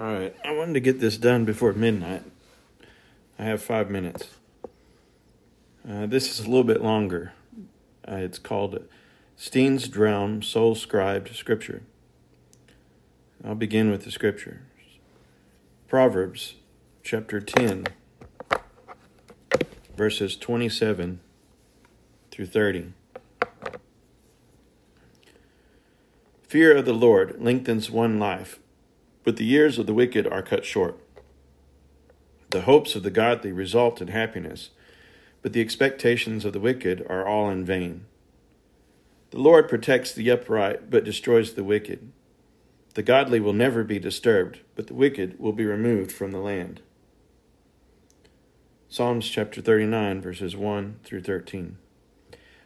All 0.00 0.14
right, 0.14 0.34
I 0.42 0.52
wanted 0.52 0.72
to 0.72 0.80
get 0.80 0.98
this 0.98 1.18
done 1.18 1.44
before 1.44 1.74
midnight. 1.74 2.22
I 3.38 3.44
have 3.44 3.62
five 3.62 3.90
minutes. 3.90 4.28
Uh, 5.86 6.06
this 6.06 6.30
is 6.30 6.40
a 6.40 6.48
little 6.48 6.64
bit 6.64 6.82
longer. 6.82 7.34
Uh, 8.10 8.14
it's 8.14 8.38
called 8.38 8.82
Steen's 9.36 9.90
dRealm 9.90 10.42
Soul 10.42 10.74
Scribed 10.74 11.36
Scripture. 11.36 11.82
I'll 13.44 13.54
begin 13.54 13.90
with 13.90 14.04
the 14.04 14.10
scriptures. 14.10 14.62
Proverbs 15.86 16.54
chapter 17.02 17.38
10, 17.38 17.88
verses 19.94 20.34
27 20.34 21.20
through 22.30 22.46
30. 22.46 22.94
Fear 26.48 26.78
of 26.78 26.86
the 26.86 26.94
Lord 26.94 27.36
lengthens 27.38 27.90
one 27.90 28.18
life, 28.18 28.60
but 29.24 29.36
the 29.36 29.44
years 29.44 29.78
of 29.78 29.86
the 29.86 29.94
wicked 29.94 30.26
are 30.26 30.42
cut 30.42 30.64
short. 30.64 30.98
The 32.50 32.62
hopes 32.62 32.94
of 32.94 33.02
the 33.02 33.10
godly 33.10 33.52
result 33.52 34.00
in 34.00 34.08
happiness, 34.08 34.70
but 35.42 35.52
the 35.52 35.60
expectations 35.60 36.44
of 36.44 36.52
the 36.52 36.60
wicked 36.60 37.06
are 37.08 37.26
all 37.26 37.48
in 37.48 37.64
vain. 37.64 38.06
The 39.30 39.38
Lord 39.38 39.68
protects 39.68 40.12
the 40.12 40.30
upright, 40.30 40.90
but 40.90 41.04
destroys 41.04 41.54
the 41.54 41.64
wicked. 41.64 42.10
The 42.94 43.02
godly 43.02 43.38
will 43.38 43.52
never 43.52 43.84
be 43.84 44.00
disturbed, 44.00 44.60
but 44.74 44.88
the 44.88 44.94
wicked 44.94 45.38
will 45.38 45.52
be 45.52 45.64
removed 45.64 46.10
from 46.10 46.32
the 46.32 46.40
land. 46.40 46.80
Psalms 48.88 49.28
chapter 49.28 49.60
39, 49.60 50.20
verses 50.20 50.56
1 50.56 50.98
through 51.04 51.22
13. 51.22 51.78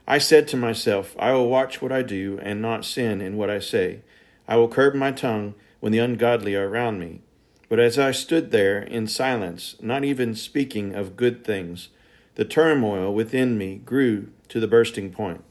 I 0.07 0.17
said 0.17 0.49
to 0.49 0.57
myself, 0.57 1.15
I 1.19 1.33
will 1.33 1.51
watch 1.51 1.83
what 1.83 1.93
I 1.93 2.01
do 2.01 2.39
and 2.43 2.63
not 2.63 2.87
sin 2.87 3.21
in 3.21 3.37
what 3.37 3.51
I 3.51 3.59
say. 3.59 4.01
I 4.49 4.57
will 4.57 4.69
curb 4.69 4.95
my 4.95 5.13
tongue 5.13 5.55
when 5.85 5.93
the 5.93 5.99
ungodly 5.99 6.55
are 6.55 6.67
around 6.67 6.99
me. 6.99 7.21
But 7.69 7.79
as 7.79 7.99
I 7.99 8.11
stood 8.11 8.51
there 8.51 8.79
in 8.79 9.07
silence, 9.07 9.77
not 9.83 10.03
even 10.03 10.35
speaking 10.35 10.95
of 10.95 11.15
good 11.15 11.45
things, 11.45 11.89
the 12.37 12.45
turmoil 12.47 13.13
within 13.13 13.59
me 13.59 13.83
grew 13.85 14.31
to 14.49 14.61
the 14.61 14.67
bursting 14.67 15.11
point. 15.11 15.45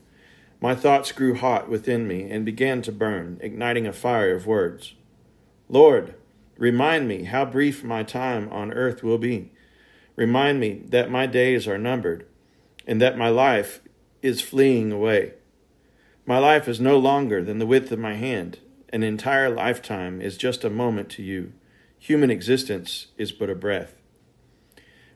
My 0.60 0.74
thoughts 0.74 1.12
grew 1.12 1.36
hot 1.36 1.70
within 1.70 2.08
me 2.08 2.32
and 2.32 2.44
began 2.44 2.82
to 2.82 2.92
burn, 2.92 3.38
igniting 3.42 3.86
a 3.86 3.94
fire 3.94 4.36
of 4.36 4.48
words. 4.48 4.96
Lord, 5.70 6.16
remind 6.58 7.08
me 7.08 7.26
how 7.26 7.46
brief 7.46 7.84
my 7.84 8.02
time 8.02 8.50
on 8.50 8.74
earth 8.74 9.04
will 9.04 9.20
be. 9.20 9.52
Remind 10.16 10.60
me 10.60 10.82
that 10.88 11.12
my 11.12 11.28
days 11.28 11.68
are 11.68 11.78
numbered 11.78 12.26
and 12.88 13.00
that 13.00 13.20
my 13.20 13.30
life 13.30 13.82
is 14.24 14.42
fleeing 14.42 14.92
away. 14.92 15.34
My 16.26 16.40
life 16.40 16.68
is 16.68 16.80
no 16.80 16.98
longer 16.98 17.44
than 17.44 17.60
the 17.60 17.68
width 17.68 17.92
of 17.92 18.00
my 18.00 18.16
hand. 18.16 18.58
An 18.94 19.02
entire 19.02 19.50
lifetime 19.50 20.22
is 20.22 20.38
just 20.38 20.64
a 20.64 20.70
moment 20.70 21.10
to 21.10 21.24
you. 21.24 21.54
Human 21.98 22.30
existence 22.30 23.08
is 23.18 23.32
but 23.32 23.50
a 23.50 23.56
breath. 23.56 23.96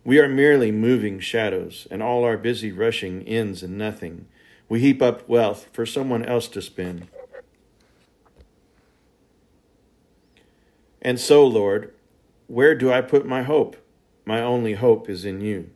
We 0.04 0.18
are 0.20 0.28
merely 0.28 0.72
moving 0.72 1.20
shadows, 1.20 1.88
and 1.92 2.02
all 2.02 2.24
our 2.24 2.38
busy 2.38 2.72
rushing 2.72 3.22
ends 3.28 3.62
in 3.62 3.78
nothing. 3.78 4.26
We 4.68 4.80
heap 4.80 5.00
up 5.00 5.30
wealth 5.30 5.68
for 5.74 5.86
someone 5.86 6.26
else 6.26 6.48
to 6.48 6.62
spend. 6.62 7.08
And 11.00 11.20
so, 11.20 11.46
Lord, 11.46 11.94
where 12.48 12.74
do 12.74 12.92
I 12.92 13.02
put 13.02 13.28
my 13.28 13.44
hope? 13.44 13.78
My 14.26 14.42
only 14.42 14.74
hope 14.74 15.08
is 15.08 15.24
in 15.24 15.40
you. 15.40 15.70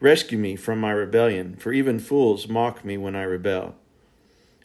Rescue 0.00 0.36
me 0.36 0.56
from 0.56 0.80
my 0.80 0.90
rebellion, 0.90 1.54
for 1.54 1.72
even 1.72 2.00
fools 2.00 2.48
mock 2.48 2.84
me 2.84 2.96
when 2.96 3.14
I 3.14 3.22
rebel. 3.22 3.76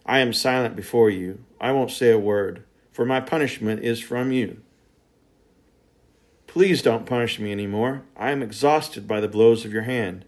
I 0.08 0.20
am 0.20 0.32
silent 0.32 0.74
before 0.74 1.10
you. 1.10 1.44
I 1.60 1.70
won't 1.70 1.90
say 1.90 2.10
a 2.10 2.18
word, 2.18 2.64
for 2.90 3.04
my 3.04 3.20
punishment 3.20 3.84
is 3.84 4.00
from 4.00 4.32
you. 4.32 4.62
Please 6.46 6.80
don't 6.80 7.04
punish 7.04 7.38
me 7.38 7.52
any 7.52 7.66
more. 7.66 8.04
I 8.16 8.30
am 8.30 8.42
exhausted 8.42 9.06
by 9.06 9.20
the 9.20 9.28
blows 9.28 9.66
of 9.66 9.72
your 9.72 9.82
hand. 9.82 10.24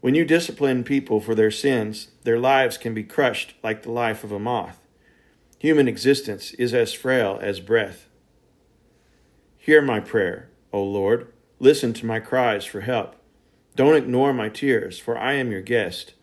When 0.00 0.14
you 0.14 0.24
discipline 0.24 0.84
people 0.84 1.18
for 1.18 1.34
their 1.34 1.50
sins, 1.50 2.08
their 2.22 2.38
lives 2.38 2.78
can 2.78 2.94
be 2.94 3.02
crushed 3.02 3.54
like 3.64 3.82
the 3.82 3.90
life 3.90 4.22
of 4.22 4.30
a 4.30 4.38
moth. 4.38 4.78
Human 5.58 5.88
existence 5.88 6.52
is 6.52 6.72
as 6.72 6.92
frail 6.92 7.40
as 7.42 7.58
breath. 7.58 8.06
Hear 9.58 9.82
my 9.82 9.98
prayer, 9.98 10.50
O 10.72 10.80
Lord. 10.84 11.32
Listen 11.58 11.94
to 11.94 12.06
my 12.06 12.20
cries 12.20 12.64
for 12.64 12.82
help. 12.82 13.16
Don't 13.74 13.96
ignore 13.96 14.32
my 14.32 14.48
tears, 14.48 15.00
for 15.00 15.18
I 15.18 15.32
am 15.32 15.50
your 15.50 15.62
guest, 15.62 16.14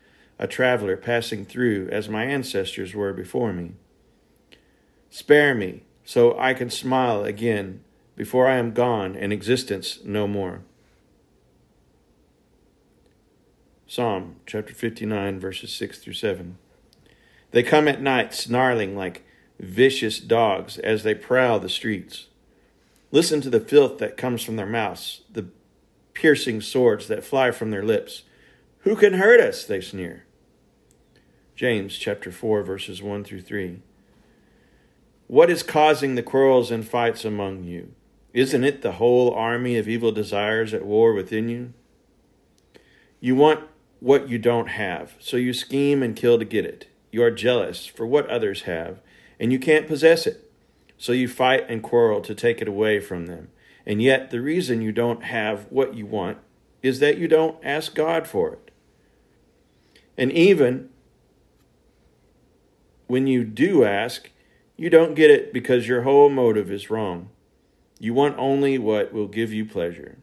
a 0.42 0.48
traveler 0.48 0.98
passing 0.98 1.46
through 1.46 1.88
as 1.92 2.10
my 2.10 2.26
ancestors 2.26 2.96
were 2.96 3.14
before 3.14 3.54
me. 3.54 3.74
Spare 5.12 5.54
me, 5.54 5.84
so 6.04 6.38
I 6.38 6.56
can 6.56 6.72
smile 6.72 7.24
again 7.24 7.84
before 8.16 8.48
I 8.48 8.56
am 8.56 8.74
gone 8.74 9.16
and 9.16 9.32
existence 9.32 10.00
no 10.04 10.28
more. 10.28 10.64
Psalm 13.86 14.38
chapter 14.48 14.74
59, 14.74 15.40
verses 15.40 15.72
6 15.76 16.00
through 16.00 16.14
7. 16.14 16.58
They 17.52 17.62
come 17.62 17.88
at 17.88 18.02
night 18.02 18.34
snarling 18.34 18.98
like 18.98 19.24
vicious 19.60 20.20
dogs 20.20 20.80
as 20.80 21.04
they 21.04 21.14
prowl 21.14 21.60
the 21.60 21.70
streets. 21.70 22.30
Listen 23.12 23.42
to 23.42 23.50
the 23.52 23.60
filth 23.60 24.00
that 24.00 24.18
comes 24.18 24.42
from 24.42 24.56
their 24.56 24.66
mouths, 24.66 25.22
the 25.32 25.50
piercing 26.16 26.62
swords 26.62 27.08
that 27.10 27.24
fly 27.24 27.52
from 27.52 27.70
their 27.70 27.84
lips. 27.84 28.24
Who 28.80 28.96
can 28.96 29.14
hurt 29.14 29.40
us? 29.40 29.66
They 29.66 29.82
sneer. 29.82 30.26
James 31.62 31.96
chapter 31.96 32.32
4, 32.32 32.64
verses 32.64 33.04
1 33.04 33.24
through 33.24 33.44
3. 33.44 33.82
What 35.28 35.52
is 35.52 35.62
causing 35.62 36.16
the 36.16 36.24
quarrels 36.24 36.72
and 36.72 36.84
fights 36.88 37.24
among 37.24 37.66
you? 37.66 37.92
Isn't 38.34 38.64
it 38.64 38.82
the 38.82 38.94
whole 38.94 39.32
army 39.32 39.78
of 39.78 39.88
evil 39.88 40.12
desires 40.12 40.74
at 40.74 40.84
war 40.84 41.14
within 41.14 41.50
you? 41.50 41.74
You 43.20 43.36
want 43.36 43.68
what 44.00 44.28
you 44.28 44.40
don't 44.40 44.70
have, 44.70 45.14
so 45.20 45.38
you 45.38 45.54
scheme 45.54 46.02
and 46.02 46.16
kill 46.16 46.40
to 46.40 46.46
get 46.46 46.66
it. 46.66 46.88
You 47.12 47.22
are 47.22 47.30
jealous 47.30 47.86
for 47.86 48.08
what 48.08 48.28
others 48.28 48.64
have, 48.64 49.00
and 49.40 49.54
you 49.54 49.60
can't 49.60 49.86
possess 49.86 50.26
it, 50.26 50.52
so 50.98 51.12
you 51.12 51.28
fight 51.28 51.70
and 51.70 51.84
quarrel 51.84 52.22
to 52.22 52.34
take 52.34 52.60
it 52.60 52.68
away 52.68 53.00
from 53.00 53.28
them. 53.28 53.50
And 53.86 54.02
yet, 54.02 54.32
the 54.32 54.42
reason 54.42 54.82
you 54.82 54.92
don't 54.92 55.26
have 55.26 55.68
what 55.70 55.94
you 55.94 56.08
want 56.08 56.40
is 56.82 57.00
that 57.02 57.20
you 57.20 57.28
don't 57.28 57.64
ask 57.64 57.94
God 57.94 58.26
for 58.26 58.54
it. 58.54 58.72
And 60.18 60.32
even 60.32 60.90
when 63.12 63.28
you 63.28 63.44
do 63.44 63.84
ask, 63.84 64.30
you 64.78 64.90
don't 64.90 65.16
get 65.16 65.30
it 65.30 65.52
because 65.52 65.86
your 65.86 66.04
whole 66.04 66.30
motive 66.30 66.72
is 66.72 66.90
wrong. 66.90 67.28
You 68.00 68.14
want 68.14 68.40
only 68.40 68.78
what 68.78 69.12
will 69.12 69.28
give 69.28 69.52
you 69.52 69.66
pleasure. 69.66 70.18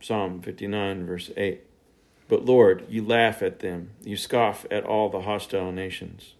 Psalm 0.00 0.42
59, 0.42 1.06
verse 1.06 1.30
8. 1.36 1.60
But 2.26 2.44
Lord, 2.44 2.86
you 2.88 3.04
laugh 3.04 3.40
at 3.40 3.60
them, 3.60 3.90
you 4.02 4.16
scoff 4.16 4.66
at 4.68 4.84
all 4.84 5.08
the 5.08 5.20
hostile 5.20 5.70
nations. 5.70 6.34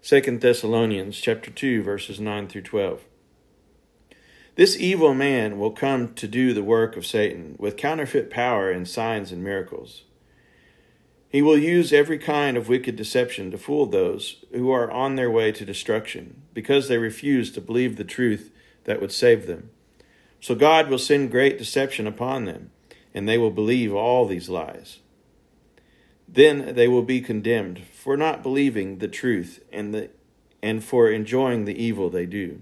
2 0.00 0.38
Thessalonians 0.38 1.18
chapter 1.18 1.50
2 1.50 1.82
verses 1.82 2.18
9 2.18 2.48
through 2.48 2.62
12. 2.62 3.02
This 4.54 4.74
evil 4.80 5.12
man 5.12 5.58
will 5.58 5.72
come 5.72 6.14
to 6.14 6.26
do 6.26 6.54
the 6.54 6.62
work 6.62 6.96
of 6.96 7.04
Satan 7.04 7.56
with 7.58 7.76
counterfeit 7.76 8.30
power 8.30 8.70
and 8.70 8.88
signs 8.88 9.32
and 9.32 9.44
miracles. 9.44 10.04
He 11.30 11.42
will 11.42 11.58
use 11.58 11.92
every 11.92 12.18
kind 12.18 12.56
of 12.56 12.68
wicked 12.68 12.96
deception 12.96 13.50
to 13.50 13.58
fool 13.58 13.86
those 13.86 14.44
who 14.52 14.70
are 14.70 14.90
on 14.90 15.16
their 15.16 15.30
way 15.30 15.52
to 15.52 15.64
destruction 15.64 16.42
because 16.54 16.88
they 16.88 16.98
refuse 16.98 17.52
to 17.52 17.60
believe 17.60 17.96
the 17.96 18.04
truth 18.04 18.50
that 18.84 19.00
would 19.00 19.12
save 19.12 19.46
them. 19.46 19.70
So 20.40 20.54
God 20.54 20.88
will 20.88 20.98
send 20.98 21.30
great 21.30 21.58
deception 21.58 22.06
upon 22.06 22.44
them, 22.44 22.70
and 23.12 23.28
they 23.28 23.36
will 23.36 23.50
believe 23.50 23.94
all 23.94 24.26
these 24.26 24.48
lies. 24.48 25.00
Then 26.26 26.74
they 26.74 26.88
will 26.88 27.02
be 27.02 27.20
condemned 27.20 27.80
for 27.92 28.16
not 28.16 28.42
believing 28.42 28.98
the 28.98 29.08
truth 29.08 29.62
and 29.72 29.94
the 29.94 30.10
and 30.60 30.82
for 30.82 31.08
enjoying 31.08 31.64
the 31.64 31.82
evil 31.82 32.10
they 32.10 32.26
do. 32.26 32.60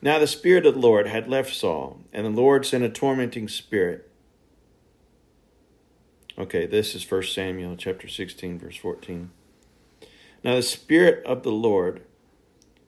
Now 0.00 0.18
the 0.18 0.28
Spirit 0.28 0.64
of 0.64 0.74
the 0.74 0.80
Lord 0.80 1.08
had 1.08 1.28
left 1.28 1.54
Saul, 1.54 2.00
and 2.12 2.24
the 2.24 2.30
Lord 2.30 2.64
sent 2.64 2.84
a 2.84 2.88
tormenting 2.88 3.48
spirit. 3.48 4.07
Okay, 6.38 6.66
this 6.66 6.94
is 6.94 7.10
1 7.10 7.24
Samuel 7.24 7.74
chapter 7.74 8.06
16, 8.06 8.60
verse 8.60 8.76
14. 8.76 9.32
Now 10.44 10.54
the 10.54 10.62
Spirit 10.62 11.26
of 11.26 11.42
the 11.42 11.50
Lord 11.50 12.02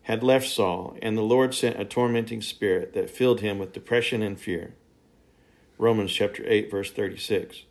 had 0.03 0.23
left 0.23 0.47
Saul, 0.47 0.97
and 1.03 1.19
the 1.19 1.23
Lord 1.23 1.53
sent 1.53 1.81
a 1.81 1.85
tormenting 1.85 2.43
spirit 2.43 2.95
that 2.95 3.11
filled 3.11 3.41
him 3.41 3.59
with 3.59 3.73
depression 3.73 4.23
and 4.23 4.39
fear. 4.39 4.75
Romans 5.79 6.13
chapter 6.13 6.45
8, 6.47 6.71
verse 6.71 6.93
36. 6.93 7.65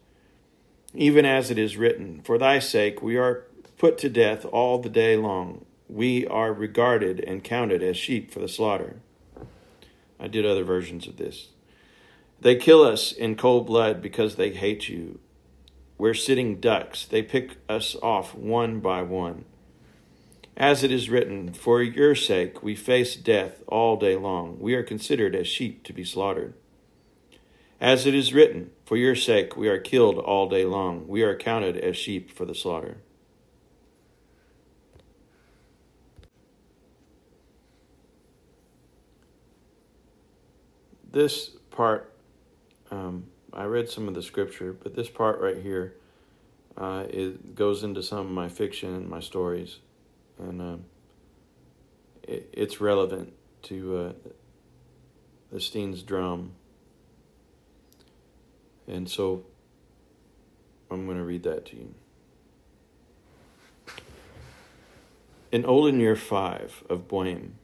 Even 0.96 1.24
as 1.24 1.50
it 1.50 1.58
is 1.58 1.78
written, 1.78 2.20
For 2.26 2.38
thy 2.38 2.60
sake 2.60 3.02
we 3.02 3.16
are 3.16 3.46
put 3.78 3.98
to 4.00 4.10
death 4.10 4.44
all 4.44 4.80
the 4.80 4.90
day 4.90 5.16
long. 5.16 5.64
We 5.88 6.28
are 6.28 6.52
regarded 6.52 7.22
and 7.22 7.42
counted 7.42 7.82
as 7.82 7.96
sheep 7.96 8.34
for 8.34 8.40
the 8.40 8.50
slaughter. 8.50 8.98
I 10.20 10.28
did 10.28 10.46
other 10.46 10.66
versions 10.66 11.08
of 11.08 11.16
this. 11.16 11.52
They 12.42 12.58
kill 12.58 12.84
us 12.84 13.14
in 13.14 13.38
cold 13.38 13.66
blood 13.66 14.02
because 14.02 14.36
they 14.36 14.50
hate 14.50 14.90
you. 14.90 15.20
We're 16.00 16.14
sitting 16.14 16.62
ducks. 16.62 17.06
They 17.06 17.22
pick 17.22 17.58
us 17.68 17.94
off 18.02 18.34
one 18.34 18.80
by 18.80 19.02
one. 19.02 19.44
As 20.56 20.82
it 20.82 20.92
is 20.92 21.10
written, 21.10 21.52
For 21.52 21.84
your 21.84 22.16
sake 22.16 22.64
we 22.64 22.74
face 22.74 23.18
death 23.18 23.62
all 23.68 23.98
day 23.98 24.16
long. 24.16 24.60
We 24.62 24.76
are 24.76 24.84
considered 24.84 25.36
as 25.36 25.46
sheep 25.46 25.84
to 25.84 25.94
be 25.94 26.06
slaughtered. 26.06 26.54
As 27.82 28.06
it 28.06 28.16
is 28.16 28.34
written, 28.34 28.72
For 28.86 28.96
your 28.96 29.16
sake 29.16 29.58
we 29.58 29.68
are 29.68 29.78
killed 29.78 30.18
all 30.18 30.48
day 30.48 30.64
long. 30.64 31.06
We 31.06 31.22
are 31.22 31.36
counted 31.36 31.76
as 31.76 31.98
sheep 31.98 32.32
for 32.32 32.46
the 32.46 32.56
slaughter. 32.56 33.00
This 41.12 41.50
part, 41.72 42.16
um, 42.90 43.26
I 43.54 43.64
read 43.64 43.90
some 43.90 44.08
of 44.08 44.14
the 44.14 44.22
scripture, 44.22 44.74
but 44.74 44.96
this 44.96 45.10
part 45.10 45.40
right 45.40 45.58
here, 45.58 45.96
uh, 46.78 47.06
it 47.10 47.56
goes 47.56 47.84
into 47.84 48.04
some 48.04 48.20
of 48.20 48.32
my 48.32 48.48
fiction 48.48 48.94
and 48.94 49.10
my 49.10 49.20
stories 49.20 49.80
and 50.40 50.62
uh, 50.62 50.78
it, 52.24 52.50
it's 52.54 52.82
relevant 52.82 53.34
to 53.64 53.98
uh, 53.98 54.14
the 55.52 55.60
Steen's 55.60 56.02
dRealm. 56.02 56.52
And 58.88 59.08
so 59.10 59.46
I'm 60.90 61.06
going 61.06 61.18
to 61.18 61.24
read 61.24 61.44
that 61.44 61.66
to 61.68 61.76
you. 61.76 61.94
In 65.52 65.66
Olden 65.66 66.00
Year 66.00 66.16
5 66.16 66.86
of 66.90 67.08
Boehm, 67.08 67.56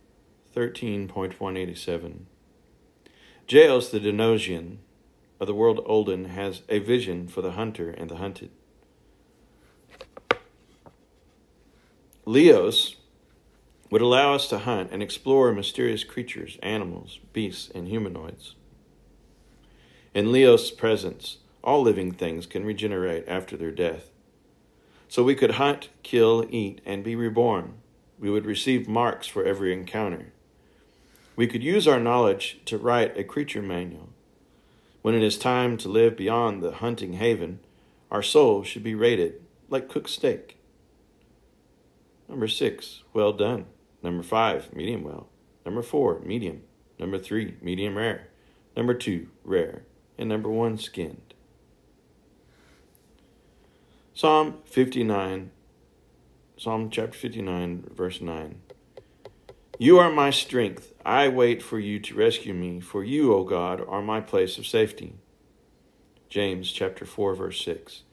13.187, 0.56 2.20
Jaels 3.48 3.92
the 3.92 4.00
Denosian 4.00 4.78
of 5.40 5.48
the 5.48 5.54
world 5.54 5.82
Olden 5.86 6.26
has 6.26 6.62
a 6.70 6.80
vision 6.80 7.28
for 7.28 7.42
the 7.42 7.52
hunter 7.52 7.90
and 7.90 8.10
the 8.10 8.18
hunted. 8.18 8.52
Leos 12.26 12.96
would 13.92 14.02
allow 14.02 14.34
us 14.34 14.48
to 14.48 14.60
hunt 14.60 14.90
and 14.92 15.04
explore 15.04 15.54
mysterious 15.54 16.04
creatures, 16.04 16.58
animals, 16.64 17.20
beasts, 17.34 17.70
and 17.76 17.88
humanoids. 17.88 18.56
In 20.14 20.32
Leos' 20.32 20.72
presence, 20.72 21.38
all 21.64 21.82
living 21.82 22.12
things 22.12 22.46
can 22.46 22.66
regenerate 22.66 23.26
after 23.28 23.56
their 23.56 23.72
death. 23.72 24.10
So 25.08 25.24
we 25.24 25.36
could 25.36 25.52
hunt, 25.52 25.90
kill, 26.02 26.48
eat, 26.50 26.82
and 26.86 27.04
be 27.04 27.16
reborn. 27.16 27.76
We 28.18 28.30
would 28.30 28.46
receive 28.46 28.88
marks 28.88 29.28
for 29.28 29.44
every 29.44 29.72
encounter. 29.72 30.32
We 31.36 31.48
could 31.48 31.64
use 31.64 31.88
our 31.88 32.00
knowledge 32.00 32.62
to 32.66 32.78
write 32.78 33.18
a 33.18 33.24
creature 33.24 33.62
manual. 33.62 34.10
When 35.06 35.14
it 35.14 35.22
is 35.22 35.38
time 35.38 35.78
to 35.78 35.88
live 35.88 36.18
beyond 36.18 36.64
the 36.64 36.72
hunting 36.72 37.14
haven, 37.14 37.60
our 38.10 38.24
soul 38.24 38.64
should 38.64 38.82
be 38.82 38.96
rated 38.96 39.40
like 39.70 39.88
cooked 39.88 40.10
steak. 40.10 40.58
Number 42.28 42.48
six, 42.48 43.04
well 43.14 43.32
done. 43.32 43.68
Number 44.02 44.24
five, 44.24 44.74
medium 44.74 45.04
well. 45.04 45.28
Number 45.64 45.84
four, 45.84 46.22
medium. 46.22 46.64
Number 46.98 47.20
three, 47.20 47.54
medium 47.62 48.00
rare. 48.00 48.30
Number 48.76 48.96
two, 48.96 49.28
rare. 49.44 49.84
And 50.18 50.28
number 50.28 50.50
one, 50.50 50.76
skinned. 50.80 51.36
Psalm 54.16 54.56
59, 54.66 55.52
Psalm 56.58 56.90
chapter 56.90 57.16
59, 57.16 57.92
verse 57.96 58.22
9. 58.22 58.60
You 59.78 60.00
are 60.00 60.10
my 60.10 60.30
strength. 60.30 60.94
I 61.06 61.28
wait 61.28 61.62
for 61.62 61.80
you 61.80 62.00
to 62.00 62.16
rescue 62.16 62.54
me, 62.54 62.80
for 62.80 63.04
you, 63.04 63.34
O 63.34 63.44
God, 63.44 63.84
are 63.86 64.02
my 64.02 64.22
place 64.22 64.58
of 64.58 64.66
safety. 64.66 65.16
James 66.30 66.72
chapter 66.72 67.06
4, 67.06 67.36
verse 67.36 67.64
6. 67.66 68.04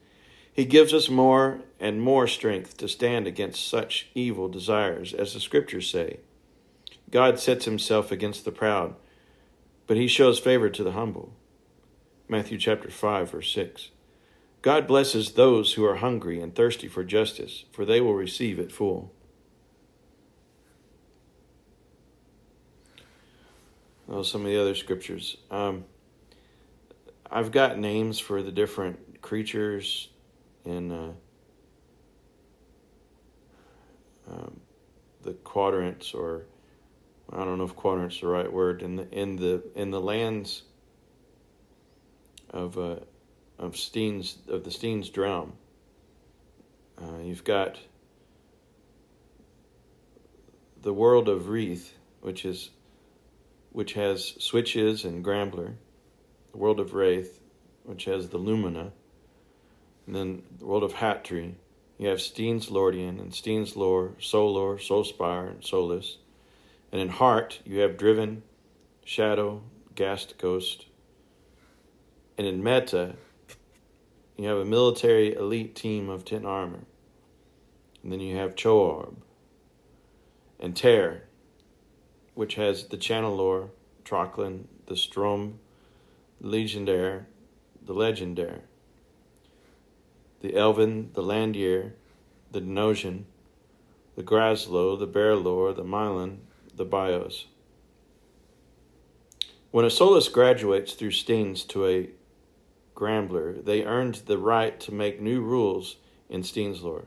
He 0.51 0.65
gives 0.65 0.93
us 0.93 1.09
more 1.09 1.61
and 1.79 2.01
more 2.01 2.27
strength 2.27 2.75
to 2.77 2.89
stand 2.89 3.27
against 3.27 3.65
such 3.65 4.09
evil 4.13 4.49
desires, 4.49 5.13
as 5.13 5.33
the 5.33 5.39
scriptures 5.39 5.89
say. 5.89 6.19
God 7.09 7.39
sets 7.39 7.63
himself 7.63 8.11
against 8.11 8.43
the 8.43 8.51
proud, 8.51 8.95
but 9.87 9.95
he 9.95 10.07
shows 10.07 10.39
favor 10.39 10.69
to 10.69 10.83
the 10.83 10.91
humble. 10.91 11.33
Matthew 12.27 12.57
chapter 12.57 12.89
5 12.89 13.31
verse 13.31 13.53
6. 13.53 13.89
God 14.61 14.85
blesses 14.85 15.31
those 15.31 15.73
who 15.73 15.85
are 15.85 15.95
hungry 15.95 16.41
and 16.41 16.53
thirsty 16.53 16.89
for 16.89 17.03
justice, 17.05 17.63
for 17.71 17.85
they 17.85 18.01
will 18.01 18.15
receive 18.15 18.59
it 18.59 18.71
full. 18.71 19.13
Oh, 24.09 24.21
some 24.21 24.41
of 24.41 24.47
the 24.47 24.59
other 24.59 24.75
scriptures. 24.75 25.37
Um, 25.49 25.85
I've 27.31 27.51
got 27.51 27.79
names 27.79 28.19
for 28.19 28.43
the 28.43 28.51
different 28.51 29.21
creatures 29.21 30.09
in 30.65 30.91
uh, 30.91 31.11
um, 34.29 34.59
the 35.23 35.33
quadrants, 35.33 36.13
or 36.13 36.43
I 37.31 37.45
don't 37.45 37.57
know 37.57 37.63
if 37.63 37.75
quadrants 37.75 38.19
the 38.19 38.27
right 38.27 38.51
word 38.51 38.81
in 38.81 38.97
the 38.97 39.09
in 39.11 39.37
the 39.37 39.63
in 39.73 39.89
the 39.89 40.01
lands 40.01 40.63
of 42.49 42.77
uh, 42.77 42.97
of 43.57 43.77
Steen's 43.77 44.37
of 44.49 44.63
the 44.63 44.71
Steen's 44.71 45.09
dRealm. 45.09 45.51
Uh, 47.01 47.19
you've 47.23 47.43
got 47.43 47.79
the 50.81 50.93
world 50.93 51.29
of 51.29 51.47
Wreath, 51.47 51.93
which 52.21 52.45
is 52.45 52.69
which 53.73 53.93
has 53.93 54.35
switches 54.39 55.03
and 55.03 55.25
Grambler, 55.25 55.73
the 56.51 56.57
world 56.57 56.79
of 56.79 56.93
Wraith, 56.93 57.39
which 57.83 58.05
has 58.05 58.29
the 58.29 58.37
Lumina, 58.37 58.93
and 60.05 60.15
then 60.15 60.43
the 60.59 60.65
world 60.65 60.83
of 60.83 60.93
Hattree, 60.93 61.55
you 61.97 62.07
have 62.09 62.21
Steen's 62.21 62.69
Lordian 62.69 63.19
and 63.19 63.33
Steen's 63.33 63.75
Lore, 63.75 64.13
Solor, 64.19 64.77
Solspire, 64.77 65.49
and 65.49 65.63
Solus. 65.63 66.17
And 66.91 66.99
in 67.01 67.09
Heart, 67.09 67.61
you 67.65 67.79
have 67.79 67.97
Driven, 67.97 68.43
Shadow, 69.05 69.63
Ghast 69.95 70.37
Ghost. 70.37 70.85
And 72.37 72.47
in 72.47 72.63
Meta, 72.63 73.15
you 74.37 74.47
have 74.47 74.57
a 74.57 74.65
military 74.65 75.33
elite 75.33 75.75
team 75.75 76.09
of 76.09 76.25
10 76.25 76.45
armor. 76.45 76.81
And 78.01 78.11
then 78.11 78.19
you 78.19 78.35
have 78.37 78.55
Choorb 78.55 79.15
and 80.59 80.75
Tear, 80.75 81.23
which 82.35 82.55
has 82.55 82.85
the 82.85 82.97
Channel 82.97 83.35
Lore, 83.35 83.69
Trocklin, 84.03 84.65
the 84.87 84.97
Strom, 84.97 85.59
the 86.41 86.47
Legendaire, 86.47 87.25
the 87.85 87.93
Legendaire 87.93 88.61
the 90.43 90.57
Elven, 90.57 91.09
the 91.13 91.23
Landier, 91.23 91.93
the 92.51 92.59
Denosian, 92.59 93.23
the 94.15 94.23
Graslow, 94.23 94.99
the 94.99 95.07
Bearlor, 95.07 95.73
the 95.73 95.85
Mylan, 95.85 96.39
the 96.75 96.83
Bios. 96.83 97.47
When 99.71 99.85
a 99.85 99.89
Solus 99.89 100.27
graduates 100.27 100.93
through 100.93 101.11
Steens 101.11 101.65
to 101.69 101.87
a 101.87 102.09
Grambler, 102.93 103.63
they 103.63 103.85
earned 103.85 104.15
the 104.25 104.37
right 104.37 104.79
to 104.81 104.93
make 104.93 105.21
new 105.21 105.41
rules 105.41 105.95
in 106.29 106.43
Steen's 106.43 106.81
lore. 106.81 107.05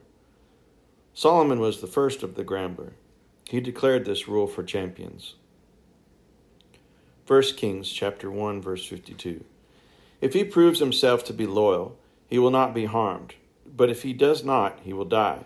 Solomon 1.12 1.61
was 1.61 1.80
the 1.80 1.87
first 1.87 2.23
of 2.23 2.37
the 2.37 2.45
Grambler. 2.45 2.92
He 3.49 3.61
declared 3.61 4.05
this 4.05 4.26
rule 4.26 4.47
for 4.47 4.62
champions. 4.62 5.37
1 7.26 7.43
Kings 7.57 7.91
chapter 7.91 8.31
1 8.31 8.61
verse 8.61 8.85
52. 8.87 9.45
If 10.21 10.33
he 10.33 10.45
proves 10.45 10.81
himself 10.81 11.25
to 11.25 11.33
be 11.33 11.47
loyal, 11.47 11.99
he 12.26 12.38
will 12.38 12.50
not 12.50 12.75
be 12.75 12.87
harmed, 12.87 13.35
but 13.65 13.91
if 13.91 14.03
he 14.03 14.12
does 14.12 14.45
not, 14.45 14.81
he 14.83 14.93
will 14.93 15.05
die. 15.05 15.45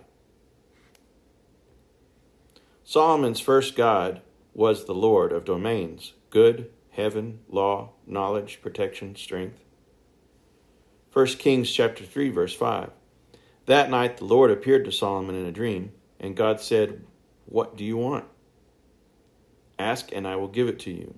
Solomon's 2.84 3.40
first 3.40 3.76
God 3.76 4.20
was 4.54 4.84
the 4.84 4.94
Lord 4.94 5.32
of 5.32 5.44
domains 5.44 6.14
good, 6.30 6.70
heaven, 6.90 7.40
law, 7.48 7.90
knowledge, 8.06 8.60
protection, 8.62 9.16
strength. 9.16 9.60
1 11.12 11.26
Kings 11.26 11.70
chapter 11.70 12.04
3 12.04 12.30
verse 12.30 12.54
5. 12.54 12.90
That 13.66 13.90
night 13.90 14.18
the 14.18 14.24
Lord 14.24 14.50
appeared 14.50 14.84
to 14.84 14.92
Solomon 14.92 15.34
in 15.34 15.44
a 15.44 15.52
dream, 15.52 15.92
and 16.18 16.36
God 16.36 16.60
said, 16.60 17.04
"What 17.50 17.76
do 17.76 17.84
you 17.84 17.98
want? 17.98 18.24
Ask 19.78 20.10
and 20.12 20.26
I 20.26 20.36
will 20.36 20.48
give 20.48 20.68
it 20.68 20.78
to 20.80 20.90
you." 20.90 21.14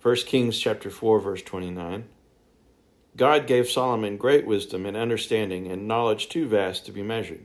1 0.00 0.16
Kings 0.26 0.58
chapter 0.58 0.88
4 0.88 1.20
verse 1.20 1.42
29. 1.42 2.08
God 3.16 3.46
gave 3.46 3.68
Solomon 3.68 4.16
great 4.16 4.46
wisdom 4.46 4.86
and 4.86 4.96
understanding 4.96 5.70
and 5.70 5.86
knowledge 5.86 6.30
too 6.30 6.48
vast 6.48 6.86
to 6.86 6.92
be 6.92 7.02
measured. 7.02 7.44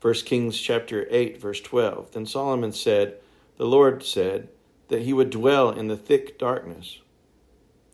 1 0.00 0.14
Kings 0.24 0.60
chapter 0.60 1.06
8 1.10 1.38
verse 1.38 1.60
12. 1.60 2.12
Then 2.12 2.26
Solomon 2.26 2.72
said, 2.72 3.18
the 3.56 3.66
Lord 3.66 4.02
said 4.02 4.48
that 4.88 5.02
he 5.02 5.12
would 5.12 5.30
dwell 5.30 5.70
in 5.70 5.88
the 5.88 5.96
thick 5.96 6.38
darkness. 6.38 6.98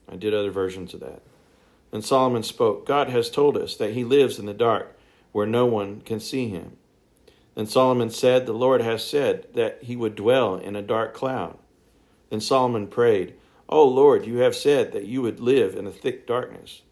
I 0.08 0.16
did 0.16 0.34
other 0.34 0.50
versions 0.50 0.94
of 0.94 1.00
that. 1.00 1.22
And 1.92 2.04
Solomon 2.04 2.42
spoke, 2.42 2.86
God 2.86 3.08
has 3.10 3.30
told 3.30 3.56
us 3.56 3.76
that 3.76 3.92
he 3.92 4.02
lives 4.02 4.38
in 4.38 4.46
the 4.46 4.54
dark 4.54 4.96
where 5.30 5.46
no 5.46 5.66
one 5.66 6.00
can 6.00 6.18
see 6.18 6.48
him. 6.48 6.76
Then 7.54 7.66
Solomon 7.66 8.10
said, 8.10 8.46
The 8.46 8.52
Lord 8.52 8.80
has 8.80 9.04
said 9.04 9.46
that 9.54 9.82
he 9.82 9.96
would 9.96 10.14
dwell 10.14 10.56
in 10.56 10.74
a 10.74 10.82
dark 10.82 11.14
cloud. 11.14 11.58
Then 12.30 12.40
Solomon 12.40 12.86
prayed, 12.86 13.34
O 13.68 13.86
Lord, 13.86 14.26
you 14.26 14.38
have 14.38 14.54
said 14.54 14.92
that 14.92 15.06
you 15.06 15.22
would 15.22 15.40
live 15.40 15.74
in 15.74 15.86
a 15.86 15.90
thick 15.90 16.26
darkness. 16.26 16.82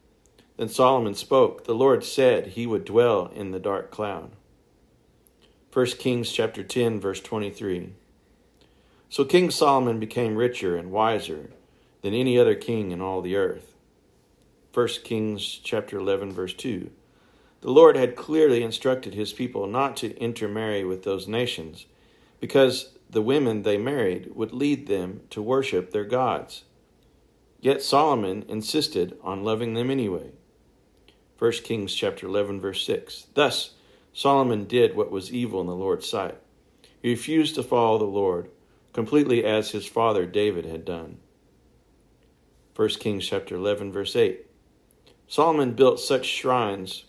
Then 0.57 0.69
Solomon 0.69 1.14
spoke. 1.14 1.64
The 1.64 1.75
Lord 1.75 2.05
said 2.05 2.49
he 2.49 2.67
would 2.67 2.85
dwell 2.85 3.31
in 3.35 3.50
the 3.50 3.59
dark 3.59 3.90
cloud. 3.90 4.33
1 5.73 5.87
Kings 5.99 6.33
chapter 6.33 6.62
10 6.62 7.00
verse 7.00 7.21
23. 7.21 7.93
So 9.09 9.25
King 9.25 9.50
Solomon 9.50 9.99
became 9.99 10.37
richer 10.37 10.76
and 10.76 10.90
wiser 10.90 11.50
than 12.02 12.12
any 12.12 12.38
other 12.38 12.55
king 12.55 12.90
in 12.90 13.00
all 13.00 13.23
the 13.23 13.37
earth. 13.37 13.73
1 14.75 14.88
Kings 15.05 15.61
chapter 15.62 15.99
11 15.99 16.33
verse 16.33 16.55
2. 16.55 16.90
The 17.61 17.71
Lord 17.71 17.97
had 17.97 18.17
clearly 18.17 18.62
instructed 18.62 19.14
his 19.14 19.33
people 19.33 19.67
not 19.67 19.97
to 19.99 20.17
intermarry 20.17 20.85
with 20.85 21.02
those 21.02 21.29
nations 21.29 21.87
because 22.40 22.93
the 23.09 23.21
women 23.21 23.62
they 23.62 23.76
married 23.76 24.35
would 24.35 24.52
lead 24.52 24.87
them 24.87 25.23
to 25.31 25.43
worship 25.43 25.90
their 25.90 26.05
gods. 26.05 26.64
Yet 27.61 27.83
Solomon 27.83 28.45
insisted 28.49 29.19
on 29.23 29.45
loving 29.45 29.75
them 29.75 29.90
anyway. 29.90 30.31
1 31.38 31.52
Kings 31.64 31.95
chapter 31.95 32.26
11 32.26 32.61
verse 32.61 32.85
6. 32.87 33.26
Thus 33.35 33.75
Solomon 34.14 34.64
did 34.64 34.97
what 34.97 35.11
was 35.11 35.33
evil 35.33 35.61
in 35.61 35.67
the 35.67 35.75
Lord's 35.75 36.09
sight. 36.09 36.38
He 37.02 37.11
refused 37.11 37.55
to 37.57 37.62
follow 37.62 37.99
the 37.99 38.05
Lord 38.05 38.50
completely 38.93 39.45
as 39.45 39.71
his 39.71 39.87
father 39.87 40.25
David 40.25 40.64
had 40.64 40.85
done. 40.85 41.19
1 42.75 42.88
Kings 42.90 43.26
chapter 43.26 43.57
11 43.57 43.93
verse 43.93 44.17
8. 44.17 44.47
Solomon 45.29 45.73
built 45.73 46.00
such 46.00 46.26
shrines 46.26 47.05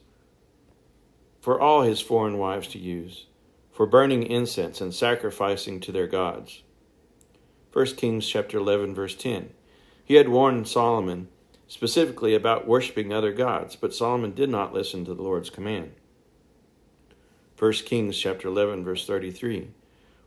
for 1.42 1.60
all 1.60 1.82
his 1.82 2.00
foreign 2.00 2.38
wives 2.38 2.68
to 2.70 2.80
use, 2.80 3.26
for 3.72 3.86
burning 3.86 4.24
incense 4.24 4.80
and 4.80 4.94
sacrificing 4.94 5.80
to 5.80 5.92
their 5.92 6.08
gods. 6.08 6.62
1 7.74 7.86
Kings 7.98 8.28
chapter 8.28 8.58
11 8.58 8.94
verse 8.94 9.16
10. 9.16 9.50
He 10.06 10.16
had 10.16 10.30
warned 10.30 10.68
Solomon 10.68 11.30
specifically 11.68 12.36
about 12.36 12.68
worshiping 12.68 13.12
other 13.12 13.32
gods, 13.32 13.76
but 13.76 13.94
Solomon 13.94 14.34
did 14.34 14.50
not 14.50 14.74
listen 14.74 15.06
to 15.06 15.14
the 15.14 15.24
Lord's 15.24 15.50
command. 15.50 15.94
1 17.58 17.74
Kings 17.86 18.18
chapter 18.18 18.48
11 18.48 18.84
verse 18.84 19.08
33. 19.08 19.70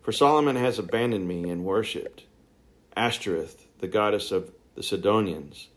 For 0.00 0.12
Solomon 0.12 0.56
has 0.56 0.78
abandoned 0.78 1.28
me 1.28 1.48
and 1.48 1.64
worshipped 1.64 2.24
Ashtoreth, 2.96 3.66
the 3.78 3.88
goddess 3.88 4.32
of 4.32 4.52
the 4.74 4.82
Sidonians, 4.82 5.68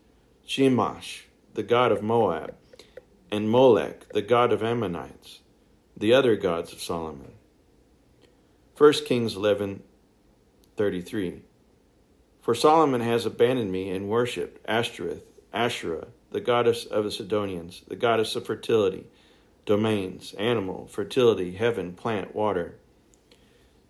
Chemosh, 0.48 1.24
the 1.54 1.64
god 1.64 1.92
of 1.92 2.02
Moab, 2.02 2.56
and 3.32 3.50
Molech, 3.50 4.10
the 4.14 4.22
god 4.22 4.54
of 4.54 4.64
Ammonites, 4.64 5.42
the 5.96 6.14
other 6.14 6.36
gods 6.36 6.74
of 6.74 6.82
Solomon. 6.82 7.34
1 8.78 8.94
Kings 9.06 9.36
11:33 9.36 11.42
For 12.42 12.56
Solomon 12.56 13.02
has 13.02 13.26
abandoned 13.26 13.72
me 13.72 13.90
and 13.90 14.08
worshipped 14.08 14.64
Ashtoreth, 14.68 15.26
Asherah, 15.54 16.08
the 16.32 16.42
goddess 16.42 16.86
of 16.86 17.04
the 17.04 17.12
Sidonians, 17.12 17.82
the 17.88 17.96
goddess 17.96 18.36
of 18.36 18.46
fertility, 18.46 19.08
domains, 19.66 20.34
animal, 20.34 20.88
fertility, 20.88 21.54
heaven, 21.54 21.94
plant, 21.94 22.36
water. 22.36 22.76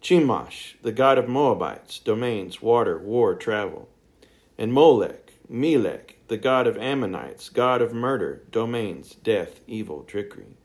Chemosh, 0.01 0.75
the 0.81 0.91
god 0.91 1.17
of 1.17 1.27
Moabites, 1.27 1.99
domains, 1.99 2.61
water, 2.61 2.97
war, 2.97 3.35
travel. 3.35 3.89
And 4.57 4.71
Molech, 4.71 5.26
Melech, 5.49 6.17
the 6.27 6.37
god 6.37 6.67
of 6.67 6.77
Ammonites, 6.77 7.49
god 7.49 7.81
of 7.81 7.93
murder, 7.93 8.43
domains, 8.51 9.15
death, 9.15 9.61
evil, 9.65 10.03
trickery. 10.03 10.57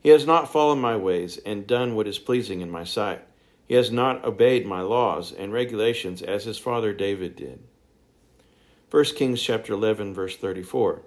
He 0.00 0.08
has 0.08 0.26
not 0.26 0.52
followed 0.52 0.76
my 0.76 0.96
ways 0.96 1.38
and 1.46 1.66
done 1.66 1.94
what 1.94 2.08
is 2.08 2.18
pleasing 2.18 2.60
in 2.60 2.70
my 2.70 2.82
sight. 2.82 3.22
He 3.66 3.74
has 3.74 3.90
not 3.90 4.24
obeyed 4.24 4.66
my 4.66 4.80
laws 4.80 5.32
and 5.32 5.52
regulations 5.52 6.22
as 6.22 6.44
his 6.44 6.58
father 6.58 6.92
David 6.92 7.36
did. 7.36 7.60
1 8.90 9.04
Kings 9.16 9.42
chapter 9.42 9.74
11 9.74 10.14
verse 10.14 10.36
34. 10.36 11.02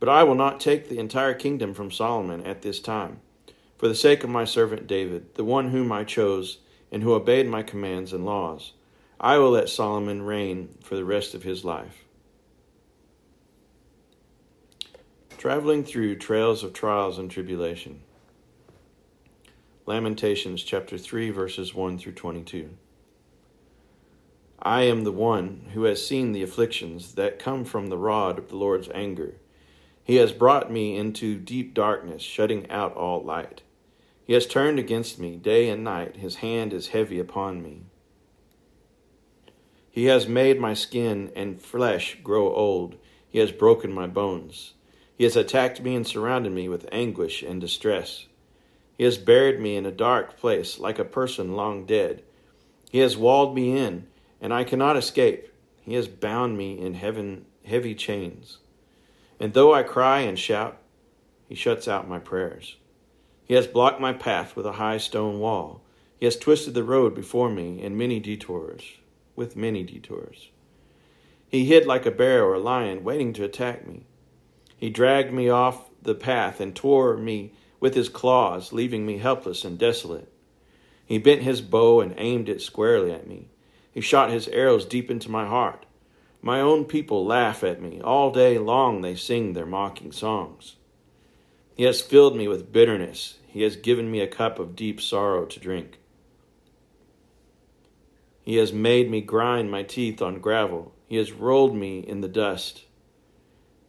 But 0.00 0.08
I 0.08 0.24
will 0.24 0.34
not 0.34 0.58
take 0.58 0.88
the 0.88 0.98
entire 0.98 1.34
kingdom 1.34 1.74
from 1.74 1.90
Solomon 1.90 2.44
at 2.44 2.62
this 2.62 2.80
time, 2.80 3.20
for 3.78 3.86
the 3.86 3.94
sake 3.94 4.24
of 4.24 4.30
my 4.30 4.44
servant 4.44 4.86
David, 4.86 5.34
the 5.34 5.44
one 5.44 5.70
whom 5.70 5.92
I 5.92 6.04
chose 6.04 6.58
and 6.90 7.02
who 7.02 7.14
obeyed 7.14 7.46
my 7.46 7.62
commands 7.62 8.12
and 8.12 8.24
laws. 8.24 8.72
I 9.20 9.38
will 9.38 9.50
let 9.50 9.68
Solomon 9.68 10.22
reign 10.22 10.76
for 10.82 10.96
the 10.96 11.04
rest 11.04 11.34
of 11.34 11.42
his 11.42 11.64
life. 11.64 12.04
Traveling 15.38 15.84
through 15.84 16.16
trails 16.16 16.64
of 16.64 16.72
trials 16.72 17.18
and 17.18 17.30
tribulation. 17.30 18.00
Lamentations 19.86 20.62
chapter 20.62 20.96
3 20.96 21.30
verses 21.30 21.74
1 21.74 21.98
through 21.98 22.12
22. 22.12 22.70
I 24.60 24.82
am 24.82 25.04
the 25.04 25.12
one 25.12 25.66
who 25.74 25.84
has 25.84 26.06
seen 26.06 26.32
the 26.32 26.42
afflictions 26.42 27.14
that 27.14 27.38
come 27.38 27.66
from 27.66 27.88
the 27.88 27.98
rod 27.98 28.38
of 28.38 28.48
the 28.48 28.56
Lord's 28.56 28.88
anger. 28.94 29.34
He 30.02 30.16
has 30.16 30.32
brought 30.32 30.72
me 30.72 30.96
into 30.96 31.38
deep 31.38 31.74
darkness, 31.74 32.22
shutting 32.22 32.70
out 32.70 32.94
all 32.94 33.22
light. 33.22 33.62
He 34.24 34.32
has 34.32 34.46
turned 34.46 34.78
against 34.78 35.18
me 35.18 35.36
day 35.36 35.68
and 35.68 35.84
night. 35.84 36.16
His 36.16 36.36
hand 36.36 36.72
is 36.72 36.88
heavy 36.88 37.18
upon 37.18 37.62
me. 37.62 37.82
He 39.94 40.06
has 40.06 40.26
made 40.26 40.58
my 40.58 40.74
skin 40.74 41.30
and 41.36 41.62
flesh 41.62 42.18
grow 42.24 42.52
old. 42.52 42.96
He 43.28 43.38
has 43.38 43.52
broken 43.52 43.92
my 43.92 44.08
bones. 44.08 44.74
He 45.16 45.22
has 45.22 45.36
attacked 45.36 45.80
me 45.82 45.94
and 45.94 46.04
surrounded 46.04 46.50
me 46.50 46.68
with 46.68 46.88
anguish 46.90 47.44
and 47.44 47.60
distress. 47.60 48.26
He 48.98 49.04
has 49.04 49.18
buried 49.18 49.60
me 49.60 49.76
in 49.76 49.86
a 49.86 49.92
dark 49.92 50.36
place 50.36 50.80
like 50.80 50.98
a 50.98 51.04
person 51.04 51.54
long 51.54 51.86
dead. 51.86 52.24
He 52.90 52.98
has 52.98 53.16
walled 53.16 53.54
me 53.54 53.78
in, 53.78 54.08
and 54.40 54.52
I 54.52 54.64
cannot 54.64 54.96
escape. 54.96 55.48
He 55.82 55.94
has 55.94 56.08
bound 56.08 56.58
me 56.58 56.76
in 56.76 56.94
heaven 56.94 57.46
heavy 57.64 57.94
chains. 57.94 58.58
And 59.38 59.54
though 59.54 59.72
I 59.72 59.84
cry 59.84 60.22
and 60.22 60.36
shout, 60.36 60.76
he 61.48 61.54
shuts 61.54 61.86
out 61.86 62.08
my 62.08 62.18
prayers. 62.18 62.78
He 63.44 63.54
has 63.54 63.68
blocked 63.68 64.00
my 64.00 64.12
path 64.12 64.56
with 64.56 64.66
a 64.66 64.72
high 64.72 64.98
stone 64.98 65.38
wall. 65.38 65.82
He 66.16 66.26
has 66.26 66.36
twisted 66.36 66.74
the 66.74 66.82
road 66.82 67.14
before 67.14 67.48
me 67.48 67.80
in 67.80 67.96
many 67.96 68.18
detours, 68.18 68.82
with 69.36 69.56
many 69.56 69.82
detours. 69.82 70.50
He 71.48 71.66
hid 71.66 71.86
like 71.86 72.06
a 72.06 72.10
bear 72.10 72.44
or 72.44 72.54
a 72.54 72.60
lion, 72.60 73.04
waiting 73.04 73.32
to 73.34 73.44
attack 73.44 73.86
me. 73.86 74.06
He 74.76 74.90
dragged 74.90 75.32
me 75.32 75.48
off 75.48 75.88
the 76.02 76.14
path 76.14 76.60
and 76.60 76.74
tore 76.74 77.16
me 77.16 77.52
with 77.80 77.94
his 77.94 78.08
claws, 78.08 78.72
leaving 78.72 79.06
me 79.06 79.18
helpless 79.18 79.64
and 79.64 79.78
desolate. 79.78 80.32
He 81.06 81.18
bent 81.18 81.42
his 81.42 81.60
bow 81.60 82.00
and 82.00 82.14
aimed 82.16 82.48
it 82.48 82.62
squarely 82.62 83.12
at 83.12 83.26
me. 83.26 83.48
He 83.92 84.00
shot 84.00 84.30
his 84.30 84.48
arrows 84.48 84.84
deep 84.84 85.10
into 85.10 85.30
my 85.30 85.46
heart. 85.46 85.86
My 86.42 86.60
own 86.60 86.84
people 86.84 87.24
laugh 87.24 87.62
at 87.62 87.80
me. 87.80 88.00
All 88.02 88.30
day 88.30 88.58
long 88.58 89.00
they 89.00 89.14
sing 89.14 89.52
their 89.52 89.66
mocking 89.66 90.12
songs. 90.12 90.76
He 91.74 91.84
has 91.84 92.00
filled 92.00 92.36
me 92.36 92.48
with 92.48 92.72
bitterness. 92.72 93.38
He 93.46 93.62
has 93.62 93.76
given 93.76 94.10
me 94.10 94.20
a 94.20 94.26
cup 94.26 94.58
of 94.58 94.76
deep 94.76 95.00
sorrow 95.00 95.46
to 95.46 95.60
drink. 95.60 95.98
He 98.44 98.56
has 98.56 98.72
made 98.72 99.10
me 99.10 99.22
grind 99.22 99.70
my 99.70 99.82
teeth 99.82 100.20
on 100.20 100.38
gravel. 100.38 100.94
He 101.06 101.16
has 101.16 101.32
rolled 101.32 101.74
me 101.74 102.00
in 102.00 102.20
the 102.20 102.28
dust. 102.28 102.84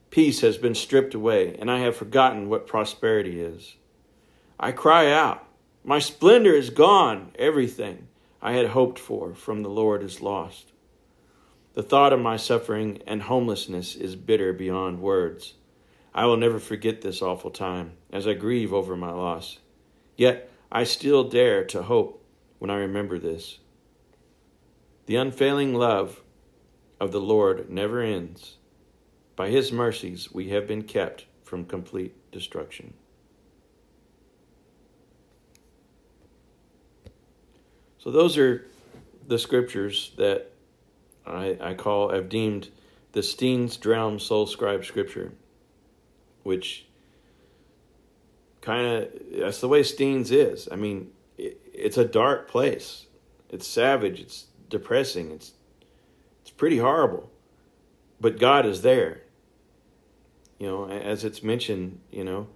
Peace 0.09 0.39
has 0.39 0.57
been 0.57 0.75
stripped 0.75 1.13
away, 1.13 1.57
and 1.59 1.69
I 1.69 1.79
have 1.79 1.97
forgotten 1.97 2.47
what 2.47 2.67
prosperity 2.67 3.41
is. 3.41 3.75
I 4.57 4.71
cry 4.71 5.11
out, 5.11 5.45
My 5.83 5.99
splendor 5.99 6.53
is 6.53 6.69
gone. 6.69 7.31
Everything 7.37 8.07
I 8.41 8.53
had 8.53 8.67
hoped 8.67 8.97
for 8.97 9.33
from 9.33 9.61
the 9.61 9.69
Lord 9.69 10.01
is 10.01 10.21
lost. 10.21 10.71
The 11.73 11.83
thought 11.83 12.13
of 12.13 12.21
my 12.21 12.37
suffering 12.37 13.01
and 13.05 13.23
homelessness 13.23 13.95
is 13.97 14.15
bitter 14.15 14.53
beyond 14.53 15.01
words. 15.01 15.55
I 16.13 16.25
will 16.27 16.37
never 16.37 16.59
forget 16.59 17.01
this 17.01 17.21
awful 17.21 17.51
time 17.51 17.97
as 18.13 18.25
I 18.25 18.33
grieve 18.35 18.73
over 18.73 18.95
my 18.95 19.11
loss. 19.11 19.59
Yet 20.15 20.49
I 20.71 20.85
still 20.85 21.25
dare 21.25 21.65
to 21.65 21.83
hope 21.83 22.23
when 22.59 22.69
I 22.69 22.77
remember 22.77 23.19
this. 23.19 23.59
The 25.05 25.15
unfailing 25.15 25.73
love 25.73 26.21
of 26.99 27.11
the 27.11 27.21
Lord 27.21 27.69
never 27.69 28.01
ends. 28.01 28.57
By 29.35 29.49
his 29.49 29.71
mercies 29.71 30.31
we 30.31 30.49
have 30.49 30.67
been 30.67 30.83
kept 30.83 31.25
from 31.43 31.65
complete 31.65 32.13
destruction. 32.31 32.93
So, 37.99 38.11
those 38.11 38.37
are 38.37 38.65
the 39.27 39.39
scriptures 39.39 40.11
that 40.17 40.51
I, 41.25 41.57
I 41.59 41.73
call, 41.73 42.13
I've 42.13 42.29
deemed 42.29 42.69
the 43.13 43.23
Steen's 43.23 43.77
dRealm 43.77 44.21
Soul 44.21 44.45
Scribe 44.45 44.85
scripture, 44.85 45.31
which 46.43 46.85
kind 48.61 48.85
of, 48.85 49.09
that's 49.37 49.59
the 49.59 49.67
way 49.67 49.81
Steen's 49.81 50.31
is. 50.31 50.67
I 50.71 50.75
mean, 50.75 51.11
it, 51.37 51.59
it's 51.73 51.97
a 51.97 52.05
dark 52.05 52.47
place. 52.47 53.07
It's 53.49 53.67
savage. 53.67 54.19
It's 54.19 54.45
depressing. 54.77 55.31
It's, 55.31 55.53
it's 56.41 56.51
pretty 56.51 56.79
horrible. 56.79 57.31
But 58.19 58.39
God 58.39 58.65
is 58.65 58.81
there. 58.81 59.21
You 60.59 60.67
know, 60.67 60.89
as 60.89 61.23
it's 61.23 61.41
mentioned, 61.41 61.99
you 62.11 62.23
know, 62.23 62.47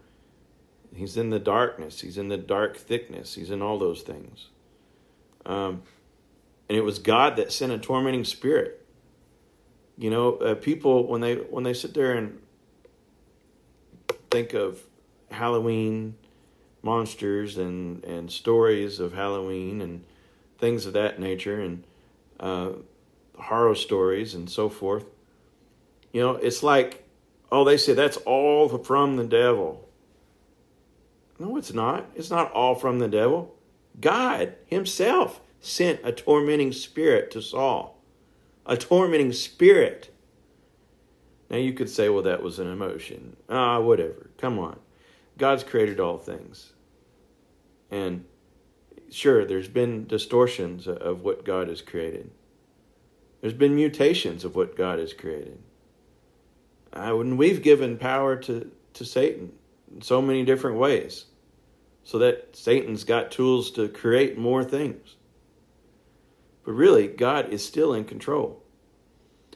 He's 0.94 1.18
in 1.18 1.30
the 1.30 1.40
darkness. 1.40 2.02
He's 2.02 2.18
in 2.18 2.30
the 2.30 2.38
dark 2.38 2.76
thickness. 2.76 3.36
He's 3.36 3.52
in 3.52 3.62
all 3.62 3.78
those 3.78 4.02
things. 4.02 4.48
Um, 5.46 5.84
and 6.68 6.78
it 6.78 6.82
was 6.82 7.00
God 7.00 7.36
that 7.36 7.52
sent 7.52 7.72
a 7.72 7.78
tormenting 7.78 8.26
spirit. 8.26 8.86
You 9.98 10.10
know, 10.10 10.38
uh, 10.38 10.56
people 10.56 11.08
when 11.08 11.22
they 11.22 11.36
when 11.36 11.64
they 11.64 11.74
sit 11.74 11.94
there 11.94 12.14
and 12.16 12.40
think 14.32 14.54
of 14.54 14.82
Halloween, 15.30 16.16
monsters 16.82 17.58
and, 17.58 18.04
and 18.04 18.32
stories 18.32 19.00
of 19.00 19.14
Halloween 19.14 19.82
and 19.82 20.04
things 20.58 20.86
of 20.86 20.94
that 20.94 21.20
nature 21.20 21.60
and 21.60 21.84
uh, 22.40 22.72
horror 23.38 23.76
stories 23.76 24.34
and 24.34 24.50
so 24.50 24.70
forth. 24.70 25.06
You 26.12 26.22
know, 26.22 26.36
it's 26.36 26.64
like, 26.64 27.08
oh, 27.52 27.64
they 27.64 27.78
say 27.78 27.94
that's 27.94 28.18
all 28.18 28.68
from 28.70 29.16
the 29.16 29.26
devil. 29.26 29.88
No, 31.38 31.56
it's 31.58 31.74
not. 31.74 32.10
It's 32.16 32.30
not 32.30 32.52
all 32.52 32.76
from 32.76 33.00
the 33.00 33.08
devil. 33.08 33.56
God 34.00 34.56
Himself 34.66 35.42
sent 35.62 36.02
a 36.04 36.12
tormenting 36.12 36.72
spirit 36.72 37.32
to 37.32 37.42
Saul. 37.42 38.02
A 38.66 38.78
tormenting 38.78 39.32
spirit. 39.32 40.14
Now 41.50 41.58
you 41.58 41.74
could 41.74 41.90
say, 41.90 42.10
well, 42.10 42.24
that 42.24 42.44
was 42.44 42.60
an 42.60 42.72
emotion. 42.72 43.36
Ah, 43.50 43.80
whatever. 43.80 44.30
Come 44.38 44.60
on. 44.60 44.80
God's 45.38 45.64
created 45.64 46.00
all 46.00 46.18
things. 46.18 46.74
And 47.90 48.26
sure, 49.12 49.46
there's 49.46 49.68
been 49.68 50.08
distortions 50.08 50.88
of 50.88 51.24
what 51.24 51.46
God 51.46 51.68
has 51.68 51.82
created. 51.82 52.32
There's 53.42 53.54
been 53.54 53.76
mutations 53.76 54.44
of 54.44 54.56
what 54.56 54.76
God 54.76 55.00
has 55.00 55.14
created. 55.14 55.60
When 56.94 57.38
we've 57.38 57.62
given 57.62 57.98
power 57.98 58.36
to, 58.38 58.72
to 58.94 59.06
Satan 59.06 59.54
in 59.94 60.02
so 60.02 60.22
many 60.22 60.44
different 60.44 60.78
ways, 60.78 61.26
so 62.04 62.18
that 62.18 62.56
Satan's 62.56 63.04
got 63.04 63.32
tools 63.32 63.72
to 63.72 63.88
create 63.88 64.38
more 64.38 64.64
things. 64.64 65.16
But 66.66 66.72
really, 66.74 67.08
God 67.08 67.50
is 67.50 67.64
still 67.64 67.94
in 67.94 68.06
control. 68.06 68.64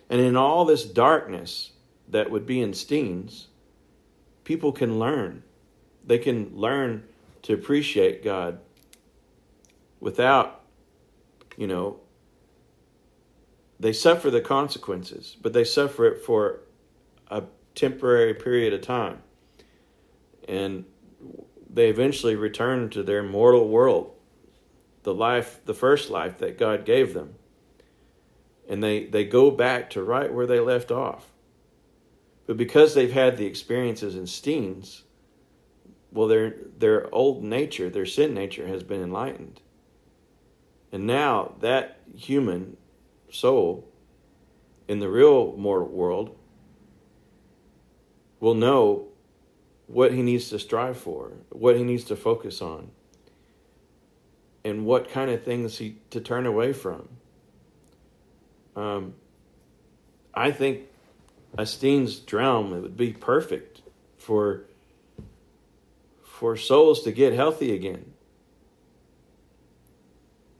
And 0.09 0.21
in 0.21 0.35
all 0.35 0.63
this 0.63 0.85
darkness 0.85 1.71
that 2.07 2.29
would 2.29 2.45
be 2.45 2.61
in 2.61 2.71
Steens, 2.71 3.45
people 4.43 4.71
can 4.71 4.99
learn. 4.99 5.43
They 6.05 6.19
can 6.19 6.55
learn 6.55 7.05
to 7.43 7.53
appreciate 7.53 8.23
God 8.23 8.59
without, 10.03 10.59
you 11.55 11.65
know, 11.65 11.97
they 13.79 13.93
suffer 13.93 14.29
the 14.29 14.41
consequences, 14.41 15.37
but 15.41 15.53
they 15.53 15.63
suffer 15.63 16.05
it 16.05 16.21
for 16.21 16.59
a 17.31 17.43
temporary 17.73 18.33
period 18.33 18.73
of 18.73 18.81
time. 18.81 19.21
And 20.47 20.83
they 21.69 21.89
eventually 21.89 22.35
return 22.35 22.89
to 22.89 23.01
their 23.01 23.23
mortal 23.23 23.69
world, 23.69 24.13
the 25.03 25.13
life, 25.13 25.61
the 25.63 25.73
first 25.73 26.09
life 26.09 26.37
that 26.39 26.57
God 26.59 26.83
gave 26.83 27.13
them. 27.13 27.35
And 28.67 28.83
they, 28.83 29.05
they 29.05 29.23
go 29.23 29.51
back 29.51 29.89
to 29.91 30.03
right 30.03 30.31
where 30.33 30.45
they 30.45 30.59
left 30.59 30.91
off. 30.91 31.31
But 32.45 32.57
because 32.57 32.93
they've 32.93 33.11
had 33.11 33.37
the 33.37 33.45
experiences 33.45 34.15
in 34.15 34.23
Steens, 34.23 35.03
well, 36.11 36.27
their, 36.27 36.55
their 36.77 37.13
old 37.15 37.41
nature, 37.41 37.89
their 37.89 38.05
sin 38.05 38.33
nature, 38.33 38.67
has 38.67 38.83
been 38.83 39.01
enlightened. 39.01 39.61
And 40.93 41.07
now 41.07 41.55
that 41.61 41.97
human 42.15 42.77
soul 43.31 43.89
in 44.87 44.99
the 44.99 45.09
real 45.09 45.57
mortal 45.57 45.87
world 45.87 46.37
will 48.39 48.53
know 48.53 49.07
what 49.87 50.13
he 50.13 50.21
needs 50.21 50.49
to 50.49 50.59
strive 50.59 50.97
for, 50.97 51.31
what 51.49 51.75
he 51.75 51.83
needs 51.83 52.03
to 52.05 52.15
focus 52.15 52.61
on, 52.61 52.91
and 54.63 54.85
what 54.85 55.09
kind 55.09 55.31
of 55.31 55.43
things 55.43 55.79
he 55.79 55.97
to 56.11 56.21
turn 56.21 56.45
away 56.45 56.73
from. 56.73 57.09
Um, 58.75 59.15
I 60.31 60.51
think 60.51 60.81
a 61.57 61.65
Steen's 61.65 62.19
dRealm 62.19 62.69
would 62.81 62.95
be 62.95 63.13
perfect 63.13 63.81
for 64.17 64.65
for 66.23 66.55
souls 66.55 67.01
to 67.03 67.11
get 67.11 67.33
healthy 67.33 67.73
again. 67.73 68.12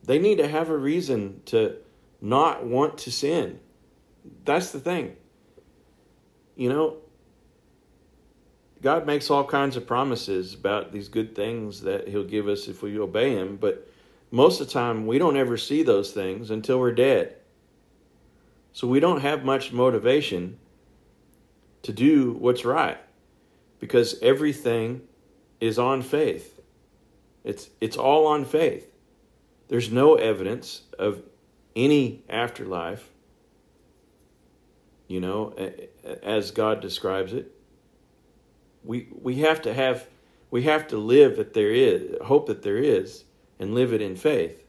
They 0.06 0.20
need 0.20 0.38
to 0.40 0.48
have 0.48 0.70
a 0.70 0.78
reason 0.78 1.42
to 1.46 1.78
not 2.22 2.66
want 2.66 2.98
to 3.00 3.12
sin. 3.12 3.60
That's 4.46 4.72
the 4.72 4.80
thing. 4.80 5.16
You 6.56 6.70
know, 6.70 6.98
God 8.82 9.06
makes 9.06 9.30
all 9.30 9.46
kinds 9.46 9.78
of 9.78 9.88
promises 9.88 10.54
about 10.54 10.92
these 10.92 11.08
good 11.08 11.36
things 11.36 11.82
that 11.82 12.08
He'll 12.08 12.24
give 12.24 12.48
us 12.48 12.68
if 12.68 12.82
we 12.82 13.00
obey 13.00 13.32
Him, 13.32 13.58
but 13.58 13.90
most 14.30 14.60
of 14.60 14.68
the 14.68 14.74
time 14.74 15.08
we 15.08 15.20
don't 15.20 15.38
ever 15.38 15.58
see 15.58 15.84
those 15.84 16.12
things 16.12 16.52
until 16.52 16.80
we're 16.80 16.92
dead. 16.92 17.36
So 18.74 18.88
we 18.88 19.00
don't 19.00 19.22
have 19.22 19.46
much 19.46 19.72
motivation 19.72 20.58
to 21.84 21.94
do 21.94 22.34
what's 22.34 22.66
right 22.66 22.98
because 23.80 24.20
everything 24.22 25.02
is 25.62 25.78
on 25.78 26.02
faith. 26.02 26.60
It's, 27.44 27.70
it's 27.80 27.98
all 27.98 28.26
on 28.28 28.46
faith. 28.46 28.93
There's 29.68 29.92
no 29.92 30.16
evidence 30.16 30.82
of 31.00 31.24
any 31.76 32.24
afterlife, 32.30 33.10
you 35.08 35.20
know, 35.20 35.54
as 36.22 36.52
God 36.52 36.82
describes 36.82 37.34
it. 37.34 37.52
We 38.84 39.08
we 39.22 39.36
have 39.38 39.62
to 39.64 39.74
have 39.74 40.08
we 40.52 40.64
have 40.64 40.88
to 40.90 40.98
live 40.98 41.38
that 41.38 41.54
there 41.54 41.72
is 41.72 42.18
hope 42.24 42.48
that 42.48 42.62
there 42.62 42.78
is 42.78 43.24
and 43.60 43.74
live 43.74 43.94
it 43.94 44.02
in 44.02 44.16
faith. 44.16 44.64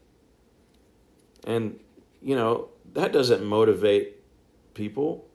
And 1.45 1.79
you 2.21 2.35
know 2.35 2.69
that 2.93 3.11
doesn't 3.11 3.43
motivate 3.43 4.21
people. 4.73 5.27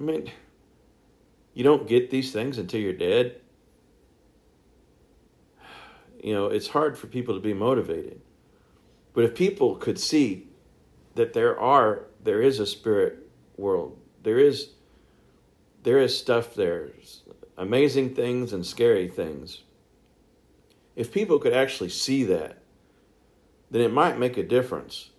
I 0.00 0.02
mean 0.02 0.30
you 1.54 1.62
don't 1.62 1.86
get 1.86 2.10
these 2.10 2.32
things 2.32 2.56
until 2.56 2.80
you're 2.80 2.94
dead. 2.94 3.40
You 6.22 6.32
know 6.32 6.46
it's 6.46 6.68
hard 6.68 6.96
for 6.96 7.06
people 7.06 7.34
to 7.34 7.40
be 7.40 7.52
motivated 7.52 8.22
but 9.14 9.24
if 9.24 9.34
people 9.34 9.76
could 9.76 9.98
see 9.98 10.48
that 11.14 11.32
there 11.32 11.58
are 11.58 12.06
there 12.22 12.40
is 12.40 12.58
a 12.58 12.66
spirit 12.66 13.18
world 13.56 13.98
there 14.22 14.38
is 14.38 14.70
there 15.82 15.98
is 15.98 16.16
stuff 16.16 16.54
there 16.54 16.90
amazing 17.56 18.14
things 18.14 18.52
and 18.52 18.64
scary 18.64 19.08
things. 19.08 19.62
If 20.96 21.12
people 21.12 21.38
could 21.38 21.52
actually 21.52 21.90
see 21.90 22.24
that, 22.24 22.58
then 23.70 23.80
it 23.80 23.92
might 23.92 24.18
make 24.18 24.36
a 24.36 24.42
difference 24.42 25.10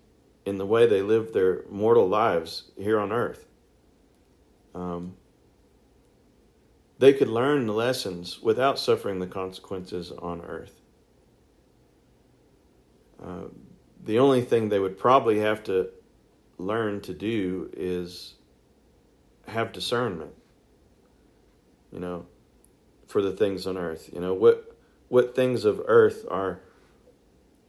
in 0.45 0.57
the 0.57 0.65
way 0.65 0.85
they 0.85 1.01
live 1.01 1.33
their 1.33 1.63
mortal 1.69 2.07
lives 2.07 2.71
here 2.77 2.99
on 2.99 3.11
earth. 3.11 3.45
Um, 4.75 5.15
they 6.99 7.13
could 7.13 7.27
learn 7.27 7.65
the 7.65 7.73
lessons 7.73 8.39
without 8.41 8.77
suffering 8.77 9.19
the 9.19 9.27
consequences 9.27 10.11
on 10.11 10.41
earth. 10.41 10.81
Uh, 13.23 13.45
the 14.03 14.19
only 14.19 14.41
thing 14.41 14.69
they 14.69 14.79
would 14.79 14.97
probably 14.97 15.39
have 15.39 15.63
to 15.63 15.89
learn 16.57 17.01
to 17.01 17.13
do 17.13 17.69
is 17.73 18.35
have 19.47 19.71
discernment 19.71 20.33
you 21.93 21.99
know, 21.99 22.25
for 23.07 23.21
the 23.21 23.31
things 23.31 23.67
on 23.67 23.77
earth. 23.77 24.09
You 24.11 24.19
know, 24.19 24.33
what 24.33 24.75
what 25.07 25.35
things 25.35 25.63
of 25.63 25.79
earth 25.85 26.25
are 26.29 26.59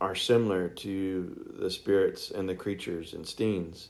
are 0.01 0.15
similar 0.15 0.69
to 0.69 1.55
the 1.61 1.71
spirits 1.71 2.31
and 2.31 2.49
the 2.49 2.55
creatures 2.55 3.13
and 3.13 3.25
steens. 3.25 3.89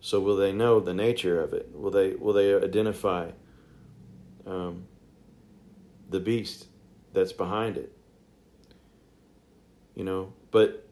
So 0.00 0.20
will 0.20 0.36
they 0.36 0.52
know 0.52 0.80
the 0.80 0.94
nature 0.94 1.40
of 1.40 1.52
it? 1.52 1.70
Will 1.74 1.90
they 1.90 2.14
will 2.14 2.32
they 2.32 2.54
identify 2.54 3.32
um, 4.46 4.86
the 6.08 6.20
beast 6.20 6.68
that's 7.12 7.32
behind 7.32 7.76
it? 7.76 7.92
You 9.96 10.04
know, 10.04 10.32
but 10.52 10.83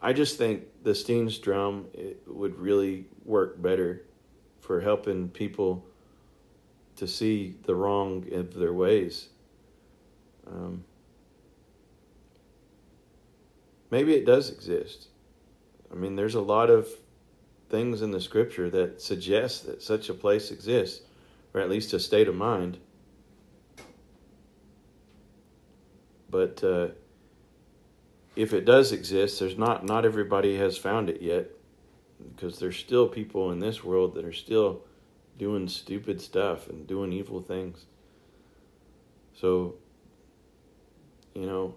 I 0.00 0.12
just 0.12 0.38
think 0.38 0.64
the 0.82 0.94
Steen's 0.94 1.38
dRealm 1.38 1.86
would 2.26 2.58
really 2.58 3.06
work 3.24 3.60
better 3.60 4.02
for 4.60 4.80
helping 4.80 5.28
people 5.28 5.84
to 6.96 7.06
see 7.06 7.54
the 7.64 7.74
wrong 7.74 8.26
of 8.32 8.54
their 8.54 8.72
ways. 8.72 9.28
Um, 10.46 10.84
maybe 13.90 14.14
it 14.14 14.26
does 14.26 14.50
exist. 14.50 15.08
I 15.90 15.94
mean, 15.94 16.16
there's 16.16 16.34
a 16.34 16.40
lot 16.40 16.70
of 16.70 16.88
things 17.68 18.02
in 18.02 18.10
the 18.10 18.20
scripture 18.20 18.70
that 18.70 19.00
suggest 19.00 19.66
that 19.66 19.82
such 19.82 20.08
a 20.08 20.14
place 20.14 20.50
exists, 20.50 21.02
or 21.52 21.60
at 21.60 21.68
least 21.68 21.92
a 21.92 22.00
state 22.00 22.28
of 22.28 22.34
mind. 22.34 22.78
But 26.30 26.62
uh, 26.62 26.88
if 28.36 28.52
it 28.52 28.64
does 28.64 28.92
exist, 28.92 29.40
there's 29.40 29.58
not 29.58 29.84
not 29.84 30.04
everybody 30.04 30.56
has 30.56 30.76
found 30.76 31.08
it 31.08 31.22
yet, 31.22 31.50
because 32.34 32.58
there's 32.58 32.76
still 32.76 33.08
people 33.08 33.50
in 33.50 33.58
this 33.58 33.82
world 33.82 34.14
that 34.14 34.24
are 34.24 34.32
still 34.32 34.82
doing 35.38 35.68
stupid 35.68 36.20
stuff 36.20 36.68
and 36.68 36.86
doing 36.86 37.12
evil 37.12 37.40
things. 37.40 37.86
So, 39.34 39.74
you 41.34 41.46
know, 41.46 41.74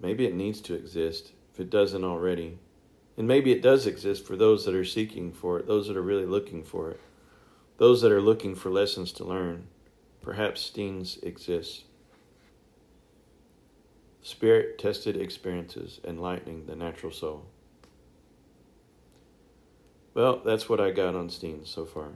maybe 0.00 0.26
it 0.26 0.34
needs 0.34 0.60
to 0.62 0.74
exist 0.74 1.32
if 1.52 1.60
it 1.60 1.70
doesn't 1.70 2.04
already. 2.04 2.58
And 3.18 3.28
maybe 3.28 3.52
it 3.52 3.60
does 3.60 3.86
exist 3.86 4.26
for 4.26 4.36
those 4.36 4.64
that 4.64 4.74
are 4.74 4.84
seeking 4.84 5.32
for 5.32 5.58
it, 5.58 5.66
those 5.66 5.88
that 5.88 5.96
are 5.96 6.02
really 6.02 6.24
looking 6.24 6.62
for 6.62 6.90
it, 6.90 7.00
those 7.76 8.00
that 8.00 8.12
are 8.12 8.22
looking 8.22 8.54
for 8.54 8.70
lessons 8.70 9.12
to 9.12 9.24
learn. 9.24 9.66
Perhaps 10.22 10.70
Steens 10.70 11.22
exists. 11.22 11.84
Spirit 14.22 14.78
tested 14.78 15.16
experiences 15.16 16.00
enlightening 16.04 16.66
the 16.66 16.76
natural 16.76 17.12
soul. 17.12 17.46
Well, 20.12 20.40
that's 20.44 20.68
what 20.68 20.80
I 20.80 20.90
got 20.90 21.14
on 21.14 21.30
Steen 21.30 21.64
so 21.64 21.84
far 21.84 22.10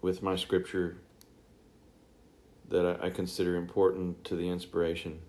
with 0.00 0.22
my 0.22 0.34
scripture 0.34 0.96
that 2.68 2.98
I, 3.02 3.10
consider 3.10 3.54
important 3.56 4.24
to 4.24 4.34
the 4.34 4.48
inspiration. 4.48 5.20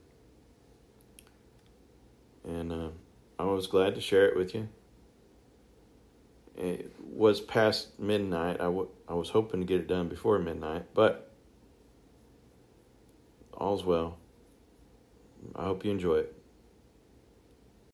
And 2.43 2.71
uh, 2.71 2.89
I 3.37 3.43
was 3.43 3.67
glad 3.67 3.95
to 3.95 4.01
share 4.01 4.27
it 4.27 4.37
with 4.37 4.55
you. 4.55 4.69
It 6.57 6.95
was 6.99 7.41
past 7.41 7.99
midnight. 7.99 8.61
I, 8.61 8.65
w- 8.65 8.89
I 9.09 9.13
was 9.13 9.29
hoping 9.29 9.59
to 9.59 9.65
get 9.65 9.81
it 9.81 9.87
done 9.87 10.07
before 10.07 10.39
midnight, 10.39 10.85
but 10.93 11.31
all's 13.53 13.83
well. 13.83 14.17
I 15.55 15.63
hope 15.63 15.85
you 15.85 15.91
enjoy 15.91 16.15
it. 16.15 16.42